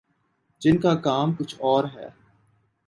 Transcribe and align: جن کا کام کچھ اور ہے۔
جن 0.61 0.77
کا 0.77 0.95
کام 0.95 1.33
کچھ 1.33 1.55
اور 1.59 1.83
ہے۔ 1.95 2.09